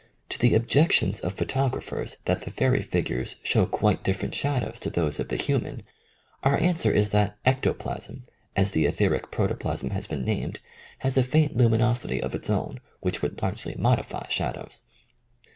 [0.29, 4.89] To the ob jections of jphotographers that the fairy figures show quite different shadows to
[4.89, 5.83] those of the human
[6.41, 8.23] our answer is that ectoplasm,
[8.55, 10.59] as the etheric protoplasm has been named,
[11.05, 14.81] has a faint luminosity of its own, which would largely modify shadows.